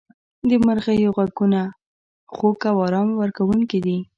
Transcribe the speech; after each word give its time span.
•د 0.49 0.51
مرغیو 0.65 1.15
ږغونه 1.17 1.61
خوږ 2.33 2.59
او 2.71 2.77
آرام 2.85 3.09
ورکوونکي 3.21 3.79
دي. 3.85 3.97